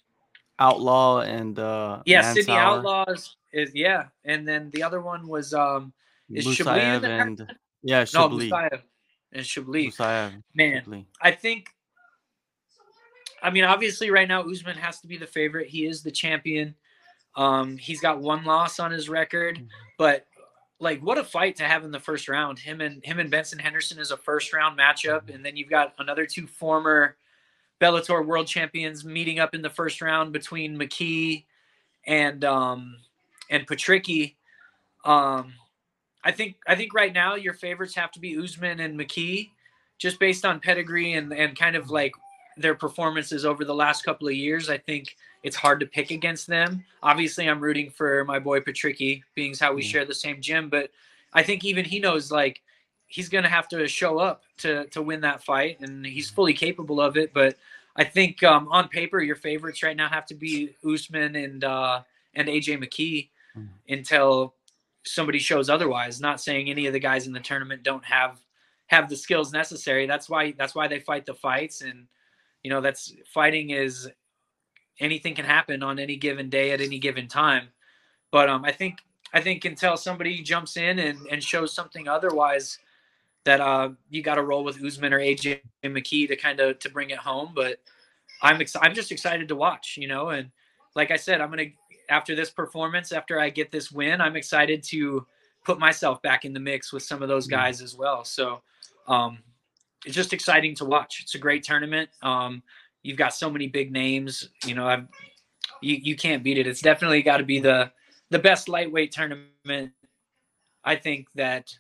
Outlaw 0.59 1.21
and 1.21 1.57
uh, 1.57 2.01
yeah, 2.05 2.33
Sidney 2.33 2.53
Outlaw's 2.53 3.35
is 3.51 3.71
yeah, 3.73 4.05
and 4.23 4.47
then 4.47 4.69
the 4.71 4.83
other 4.83 5.01
one 5.01 5.27
was 5.27 5.53
um 5.53 5.93
is 6.31 6.45
Shabliy 6.45 6.95
in 6.95 7.01
Musayev 7.01 7.01
there? 7.01 7.21
and 7.21 7.55
yeah, 7.81 8.05
no 8.13 8.29
Shabliy. 8.29 8.43
And. 8.43 8.43
Musayev, 8.43 8.81
Man. 10.53 11.05
I 11.21 11.31
think. 11.31 11.69
I 13.43 13.51
mean, 13.51 13.65
obviously, 13.65 14.09
right 14.09 14.27
now 14.27 14.41
Usman 14.49 14.77
has 14.77 14.99
to 15.01 15.07
be 15.07 15.17
the 15.17 15.27
favorite. 15.27 15.67
He 15.67 15.85
is 15.85 16.01
the 16.01 16.11
champion. 16.11 16.73
Um, 17.35 17.77
he's 17.77 17.99
got 17.99 18.19
one 18.21 18.45
loss 18.45 18.79
on 18.79 18.91
his 18.91 19.09
record, 19.09 19.57
Mhm. 19.57 19.67
but 19.97 20.25
like, 20.79 21.01
what 21.01 21.17
a 21.17 21.23
fight 21.23 21.55
to 21.57 21.63
have 21.63 21.83
in 21.85 21.91
the 21.91 21.99
first 21.99 22.27
round. 22.27 22.59
Him 22.59 22.81
and 22.81 23.03
him 23.05 23.19
and 23.19 23.29
Benson 23.31 23.59
Henderson 23.59 23.99
is 23.99 24.11
a 24.11 24.17
first 24.17 24.51
round 24.53 24.77
matchup, 24.77 25.33
and 25.33 25.45
then 25.45 25.55
you've 25.55 25.69
got 25.69 25.93
another 25.99 26.25
two 26.25 26.47
former 26.47 27.17
Bellator 27.79 28.25
world 28.25 28.47
champions 28.47 29.03
meeting 29.05 29.39
up 29.39 29.53
in 29.55 29.61
the 29.61 29.69
first 29.69 30.01
round 30.01 30.31
between 30.33 30.77
McKee 30.77 31.45
and 32.05 32.43
um 32.45 32.97
and 33.49 33.67
Patricky. 33.67 34.35
Um, 35.05 35.53
I 36.23 36.31
think 36.31 36.57
I 36.67 36.75
think 36.75 36.93
right 36.93 37.13
now 37.13 37.35
your 37.35 37.53
favorites 37.53 37.95
have 37.95 38.11
to 38.11 38.19
be 38.19 38.37
Usman 38.37 38.79
and 38.79 38.97
McKee, 38.99 39.51
just 39.97 40.19
based 40.19 40.45
on 40.45 40.59
pedigree 40.59 41.13
and 41.13 41.33
and 41.33 41.57
kind 41.57 41.75
of 41.75 41.89
like 41.89 42.13
their 42.57 42.75
performances 42.75 43.45
over 43.45 43.65
the 43.65 43.73
last 43.75 44.03
couple 44.03 44.27
of 44.27 44.33
years. 44.35 44.69
I 44.69 44.77
think 44.77 45.15
it's 45.43 45.55
hard 45.55 45.79
to 45.81 45.85
pick 45.85 46.11
against 46.11 46.47
them. 46.47 46.83
Obviously, 47.01 47.49
I'm 47.49 47.59
rooting 47.59 47.89
for 47.89 48.23
my 48.25 48.39
boy 48.39 48.59
Patricky, 48.61 49.23
being 49.35 49.53
how 49.59 49.73
we 49.73 49.81
Mm. 49.81 49.91
share 49.91 50.05
the 50.05 50.13
same 50.13 50.41
gym. 50.41 50.69
But 50.69 50.91
I 51.33 51.43
think 51.43 51.65
even 51.65 51.85
he 51.85 51.99
knows 51.99 52.31
like 52.31 52.61
he's 53.07 53.29
gonna 53.29 53.49
have 53.49 53.67
to 53.69 53.87
show 53.87 54.19
up 54.19 54.43
to 54.57 54.85
to 54.87 55.01
win 55.01 55.21
that 55.21 55.43
fight, 55.43 55.79
and 55.81 56.05
he's 56.05 56.29
fully 56.29 56.53
capable 56.53 57.01
of 57.01 57.17
it. 57.17 57.33
But 57.33 57.57
I 57.95 58.03
think 58.03 58.41
um, 58.43 58.67
on 58.69 58.87
paper, 58.87 59.21
your 59.21 59.35
favorites 59.35 59.83
right 59.83 59.95
now 59.97 60.09
have 60.09 60.25
to 60.27 60.35
be 60.35 60.75
Usman 60.85 61.35
and 61.35 61.63
uh, 61.63 62.01
and 62.33 62.47
AJ 62.47 62.77
McKee 62.77 63.29
Mm. 63.55 63.69
until 63.87 64.55
somebody 65.03 65.37
shows 65.37 65.69
otherwise. 65.69 66.19
Not 66.19 66.41
saying 66.41 66.69
any 66.71 66.87
of 66.87 66.93
the 66.93 66.99
guys 66.99 67.27
in 67.27 67.33
the 67.33 67.39
tournament 67.39 67.83
don't 67.83 68.03
have 68.05 68.39
have 68.87 69.09
the 69.09 69.15
skills 69.15 69.51
necessary. 69.53 70.05
That's 70.07 70.27
why 70.29 70.51
that's 70.53 70.73
why 70.73 70.87
they 70.87 70.99
fight 70.99 71.25
the 71.27 71.33
fights, 71.35 71.81
and 71.81 72.07
you 72.63 72.69
know 72.69 72.81
that's 72.81 73.13
fighting 73.33 73.71
is 73.71 74.09
anything 74.99 75.35
can 75.35 75.45
happen 75.45 75.83
on 75.83 75.99
any 75.99 76.15
given 76.15 76.49
day 76.49 76.71
at 76.71 76.81
any 76.81 76.99
given 76.99 77.27
time. 77.27 77.69
But 78.31 78.49
um, 78.49 78.65
I 78.65 78.71
think 78.71 78.99
I 79.33 79.41
think 79.41 79.65
until 79.65 79.97
somebody 79.97 80.41
jumps 80.41 80.77
in 80.77 80.99
and, 80.99 81.19
and 81.31 81.43
shows 81.43 81.73
something 81.73 82.07
otherwise, 82.07 82.79
that 83.45 83.59
uh, 83.59 83.89
you 84.09 84.21
got 84.21 84.35
to 84.35 84.43
roll 84.43 84.63
with 84.63 84.83
Usman 84.83 85.13
or 85.13 85.19
AJ 85.19 85.61
McKee 85.83 86.27
to 86.27 86.35
kind 86.35 86.59
of 86.59 86.79
to 86.79 86.89
bring 86.89 87.09
it 87.09 87.17
home. 87.17 87.51
But 87.55 87.79
I'm 88.41 88.61
ex- 88.61 88.75
I'm 88.81 88.93
just 88.93 89.11
excited 89.11 89.47
to 89.49 89.55
watch, 89.55 89.97
you 89.97 90.07
know, 90.07 90.29
and 90.29 90.51
like 90.95 91.11
I 91.11 91.17
said, 91.17 91.41
I'm 91.41 91.49
gonna 91.49 91.71
after 92.09 92.35
this 92.35 92.49
performance, 92.49 93.11
after 93.11 93.39
I 93.39 93.49
get 93.49 93.71
this 93.71 93.91
win, 93.91 94.21
I'm 94.21 94.35
excited 94.35 94.83
to 94.83 95.25
put 95.63 95.79
myself 95.79 96.21
back 96.21 96.45
in 96.45 96.53
the 96.53 96.59
mix 96.59 96.91
with 96.91 97.03
some 97.03 97.21
of 97.21 97.29
those 97.29 97.47
Mm. 97.47 97.51
guys 97.51 97.81
as 97.81 97.95
well. 97.95 98.23
So 98.25 98.61
um, 99.07 99.39
it's 100.05 100.15
just 100.15 100.33
exciting 100.33 100.75
to 100.75 100.85
watch. 100.85 101.21
It's 101.21 101.35
a 101.35 101.39
great 101.39 101.63
tournament. 101.63 102.09
Um, 102.21 102.63
you've 103.03 103.17
got 103.17 103.33
so 103.33 103.49
many 103.49 103.67
big 103.67 103.91
names. 103.91 104.49
You 104.65 104.75
know, 104.75 104.87
I've, 104.87 105.07
you 105.81 105.95
you 106.01 106.15
can't 106.15 106.43
beat 106.43 106.57
it. 106.57 106.67
It's 106.67 106.81
definitely 106.81 107.21
got 107.21 107.37
to 107.37 107.43
be 107.43 107.59
the 107.59 107.91
the 108.29 108.39
best 108.39 108.67
lightweight 108.67 109.11
tournament 109.11 109.91
I 110.83 110.95
think 110.95 111.27
that 111.35 111.73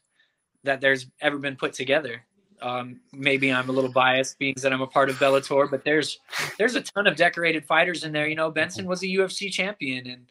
that 0.63 0.81
there's 0.81 1.07
ever 1.21 1.37
been 1.37 1.55
put 1.55 1.73
together. 1.73 2.23
Um, 2.61 3.01
maybe 3.11 3.51
I'm 3.51 3.67
a 3.69 3.73
little 3.73 3.91
biased, 3.91 4.39
being 4.39 4.55
that 4.61 4.71
I'm 4.71 4.81
a 4.81 4.87
part 4.87 5.09
of 5.09 5.17
Bellator, 5.17 5.69
but 5.69 5.83
there's 5.83 6.19
there's 6.57 6.75
a 6.75 6.81
ton 6.81 7.07
of 7.07 7.17
decorated 7.17 7.65
fighters 7.65 8.03
in 8.03 8.13
there. 8.13 8.27
You 8.27 8.35
know, 8.35 8.51
Benson 8.51 8.85
was 8.85 9.03
a 9.03 9.07
UFC 9.07 9.51
champion, 9.51 10.07
and 10.07 10.25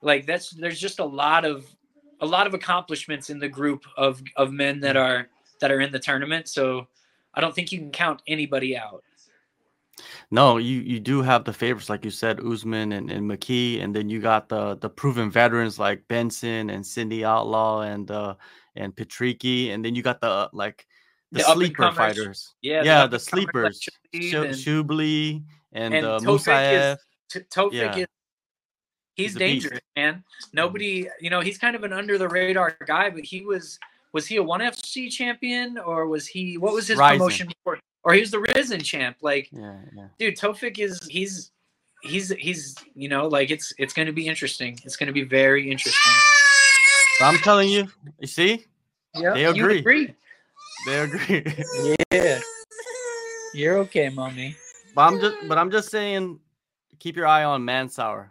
like 0.00 0.26
that's 0.26 0.50
there's 0.50 0.80
just 0.80 1.00
a 1.00 1.04
lot 1.04 1.44
of 1.44 1.66
a 2.20 2.26
lot 2.26 2.46
of 2.46 2.54
accomplishments 2.54 3.28
in 3.28 3.38
the 3.38 3.48
group 3.48 3.84
of 3.96 4.22
of 4.36 4.52
men 4.52 4.80
that 4.80 4.96
are 4.96 5.28
that 5.60 5.70
are 5.70 5.80
in 5.80 5.92
the 5.92 5.98
tournament. 5.98 6.48
So 6.48 6.86
I 7.34 7.40
don't 7.40 7.54
think 7.54 7.72
you 7.72 7.78
can 7.78 7.90
count 7.90 8.22
anybody 8.26 8.76
out. 8.76 9.04
No, 10.30 10.56
you 10.56 10.80
you 10.80 10.98
do 11.00 11.20
have 11.22 11.44
the 11.44 11.52
favorites, 11.52 11.90
like 11.90 12.04
you 12.04 12.10
said, 12.10 12.40
Usman 12.40 12.92
and, 12.92 13.10
and 13.10 13.28
McKee, 13.30 13.82
and 13.82 13.94
then 13.94 14.08
you 14.08 14.20
got 14.20 14.48
the 14.48 14.76
the 14.76 14.88
proven 14.88 15.30
veterans 15.30 15.78
like 15.78 16.06
Benson 16.08 16.70
and 16.70 16.86
Sidney 16.86 17.24
Outlaw 17.24 17.82
and 17.82 18.10
uh 18.10 18.34
and 18.76 18.94
Patricky, 18.94 19.72
and 19.74 19.84
then 19.84 19.94
you 19.94 20.02
got 20.02 20.20
the 20.20 20.48
like 20.52 20.86
the, 21.32 21.38
The 21.42 21.52
sleeper 21.54 21.92
fighters. 21.92 22.54
Yeah, 22.62 22.82
Yeah, 22.82 23.02
the 23.02 23.08
the 23.10 23.18
sleepers. 23.20 23.86
And- 24.12 24.22
Shabliy 24.22 25.44
and, 25.72 25.94
and 25.94 26.06
uh, 26.06 26.18
Tofiq 26.20 26.34
is- 26.34 26.46
Musayev. 26.46 26.96
T- 27.30 27.40
Tofiq 27.40 27.72
Yeah. 27.72 27.90
is 27.92 27.96
he's, 27.96 28.06
He's 29.14 29.34
dangerous, 29.36 29.80
man. 29.96 30.24
Nobody, 30.52 31.08
you 31.20 31.30
know, 31.30 31.40
he's 31.40 31.58
kind 31.58 31.76
of 31.76 31.84
an 31.84 31.92
under 31.92 32.16
the 32.18 32.28
radar 32.28 32.76
guy, 32.86 33.10
but 33.10 33.24
he 33.24 33.42
was 33.44 33.78
was 34.12 34.26
he 34.26 34.36
a 34.36 34.42
one 34.42 34.60
FC 34.60 35.10
champion 35.10 35.78
or 35.78 36.06
was 36.06 36.26
he 36.26 36.56
what 36.58 36.72
was 36.74 36.88
his 36.88 36.98
Rizin. 36.98 37.18
promotion 37.18 37.48
before? 37.48 37.78
Or 38.02 38.14
he 38.14 38.20
was 38.20 38.30
the 38.30 38.40
Rizin 38.54 38.80
champ. 38.80 39.16
Like, 39.20 39.48
Yeah, 39.52 39.76
yeah. 39.94 40.06
dude, 40.18 40.36
Tofiq 40.36 40.78
is 40.78 40.98
he's 41.08 41.50
he's 42.02 42.30
he's 42.30 42.74
you 42.94 43.08
know 43.08 43.28
like 43.28 43.50
it's 43.50 43.72
it's 43.78 43.92
going 43.92 44.06
to 44.06 44.12
be 44.12 44.26
interesting. 44.26 44.78
It's 44.84 44.96
going 44.96 45.08
to 45.08 45.12
be 45.12 45.24
very 45.24 45.70
interesting. 45.70 46.12
But 47.18 47.26
I'm 47.26 47.38
telling 47.38 47.68
you, 47.68 47.88
you 48.18 48.26
see, 48.26 48.64
Yeah, 49.14 49.34
They 49.34 49.42
you 49.42 49.50
agree. 49.50 49.78
agree. 49.80 50.14
they 50.86 50.98
agree. 51.00 51.44
Yeah, 52.12 52.40
you're 53.54 53.78
okay, 53.78 54.08
mommy. 54.08 54.56
but 54.94 55.02
I'm 55.02 55.20
just, 55.20 55.36
but 55.48 55.58
I'm 55.58 55.70
just 55.70 55.90
saying, 55.90 56.38
keep 56.98 57.16
your 57.16 57.26
eye 57.26 57.44
on 57.44 57.64
Mansour. 57.64 58.30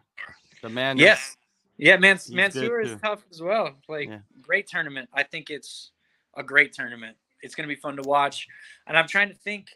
The 0.61 0.69
man. 0.69 0.97
Yes. 0.97 1.35
Yeah, 1.77 1.97
Man 1.97 2.15
He's 2.17 2.31
Mansour 2.31 2.81
is 2.81 2.91
too. 2.91 2.97
tough 2.97 3.23
as 3.31 3.41
well. 3.41 3.73
Like 3.87 4.09
Yeah. 4.09 4.19
Great 4.49 4.67
tournament. 4.67 5.07
I 5.13 5.21
think 5.21 5.51
it's 5.51 5.91
a 6.35 6.41
great 6.41 6.73
tournament. 6.73 7.15
It's 7.43 7.53
going 7.53 7.69
to 7.69 7.73
be 7.73 7.79
fun 7.79 7.95
to 7.97 8.01
watch. 8.01 8.47
And 8.87 8.97
I'm 8.97 9.07
trying 9.07 9.29
to 9.29 9.35
think 9.35 9.67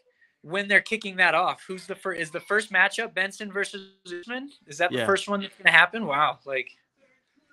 when 0.42 0.66
they're 0.66 0.80
kicking 0.80 1.16
that 1.16 1.34
off. 1.34 1.62
Who's 1.66 1.86
the 1.86 1.94
first? 1.94 2.20
Is 2.20 2.30
the 2.32 2.40
first 2.40 2.72
matchup 2.72 3.14
Benson 3.14 3.52
versus 3.52 3.92
Usman? 4.04 4.50
Is 4.66 4.78
that 4.78 4.90
the 4.90 5.06
first 5.06 5.28
one 5.28 5.40
that's 5.42 5.54
going 5.54 5.66
to 5.66 5.72
happen? 5.72 6.06
Wow! 6.06 6.40
Like, 6.44 6.68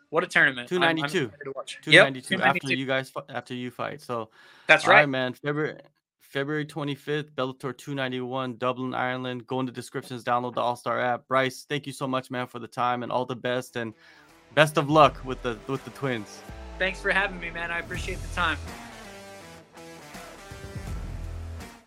what 0.10 0.24
a 0.24 0.28
tournament! 0.28 0.72
I'm- 0.74 0.82
I'm 0.84 0.96
292. 0.98 1.26
excited 1.26 1.44
to 1.46 1.52
watch. 1.56 1.80
Two 1.84 1.92
Yep, 1.92 2.04
ninety 2.06 2.22
two 2.22 2.42
after 2.42 2.74
you 2.74 2.86
guys 2.88 3.14
after 3.30 3.54
you 3.54 3.70
fight. 3.72 4.02
So 4.02 4.30
That's 4.68 4.88
right, 4.88 5.02
right. 5.02 5.10
man. 5.10 5.34
February 5.34 5.80
February 6.20 6.66
twenty 6.66 6.96
fifth, 6.96 7.36
Bellator 7.36 7.78
two 7.78 7.94
ninety 7.94 8.20
one, 8.20 8.58
Dublin, 8.58 8.94
Ireland. 8.96 9.46
Go 9.48 9.60
in 9.60 9.66
the 9.68 9.72
descriptions, 9.72 10.24
download 10.24 10.56
the 10.56 10.62
All 10.62 10.76
Star 10.76 11.00
app. 11.00 11.28
Bryce, 11.28 11.66
thank 11.70 11.86
you 11.88 11.94
so 11.94 12.08
much, 12.08 12.32
man, 12.32 12.48
for 12.48 12.60
the 12.60 12.68
time 12.68 13.04
and 13.04 13.12
all 13.12 13.26
the 13.26 13.36
best 13.36 13.76
and 13.78 13.94
best 14.56 14.78
of 14.78 14.90
luck 14.90 15.24
with 15.24 15.42
the 15.44 15.58
with 15.68 15.84
the 15.86 15.92
twins. 15.92 16.42
Thanks 16.82 17.00
for 17.00 17.12
having 17.12 17.40
me, 17.40 17.52
man. 17.52 17.70
I 17.70 17.78
appreciate 17.78 18.20
the 18.24 18.36
time. 18.36 18.58